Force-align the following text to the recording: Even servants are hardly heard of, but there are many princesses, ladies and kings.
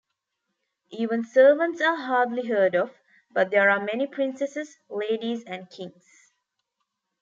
Even 0.89 1.23
servants 1.23 1.79
are 1.79 1.95
hardly 1.95 2.47
heard 2.47 2.73
of, 2.73 2.89
but 3.35 3.51
there 3.51 3.69
are 3.69 3.79
many 3.83 4.07
princesses, 4.07 4.79
ladies 4.89 5.43
and 5.43 5.69
kings. 5.69 6.31